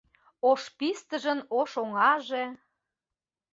[0.49, 2.43] Ош пистыжын ош оҥаже.